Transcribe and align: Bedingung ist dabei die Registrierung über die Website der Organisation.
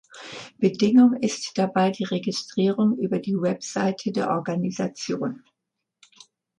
Bedingung 0.57 1.13
ist 1.21 1.59
dabei 1.59 1.91
die 1.91 2.05
Registrierung 2.05 2.97
über 2.97 3.19
die 3.19 3.39
Website 3.39 4.01
der 4.15 4.31
Organisation. 4.31 5.43